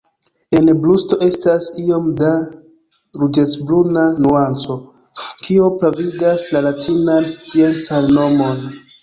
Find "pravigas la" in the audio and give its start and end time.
5.83-6.65